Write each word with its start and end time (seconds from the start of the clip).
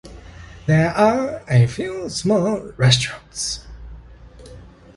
There 0.65 0.89
are 0.95 1.43
a 1.47 1.67
few 1.67 2.09
small 2.09 2.71
restaurants. 2.75 3.67